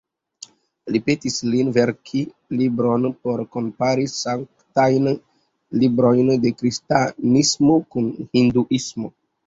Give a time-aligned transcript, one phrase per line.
[0.93, 2.21] Li petis lin verki
[2.63, 5.13] libron por kompari sanktajn
[5.85, 9.19] librojn de kristanismo kun hinduismo.